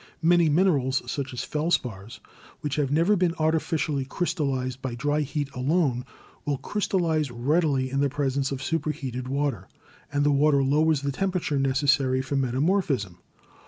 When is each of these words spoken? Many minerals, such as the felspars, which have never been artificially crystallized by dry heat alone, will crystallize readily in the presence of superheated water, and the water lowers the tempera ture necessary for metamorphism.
Many 0.23 0.49
minerals, 0.49 1.03
such 1.05 1.31
as 1.31 1.41
the 1.45 1.59
felspars, 1.59 2.21
which 2.61 2.77
have 2.77 2.89
never 2.89 3.15
been 3.15 3.35
artificially 3.37 4.03
crystallized 4.03 4.81
by 4.81 4.95
dry 4.95 5.21
heat 5.21 5.47
alone, 5.53 6.05
will 6.43 6.57
crystallize 6.57 7.29
readily 7.29 7.91
in 7.91 7.99
the 7.99 8.09
presence 8.09 8.51
of 8.51 8.63
superheated 8.63 9.27
water, 9.27 9.67
and 10.11 10.23
the 10.25 10.31
water 10.31 10.63
lowers 10.63 11.03
the 11.03 11.11
tempera 11.11 11.41
ture 11.41 11.59
necessary 11.59 12.23
for 12.23 12.35
metamorphism. 12.35 13.19